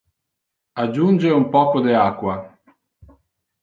Adjunge 0.85 1.29
un 1.41 1.45
poco 1.59 1.79
de 1.87 1.95
aqua. 2.09 2.35